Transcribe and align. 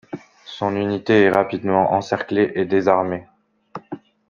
Son 0.47 0.75
unité 0.77 1.21
est 1.25 1.29
rapidement 1.29 1.91
encerclée 1.93 2.51
et 2.55 2.65
désarmée. 2.65 3.27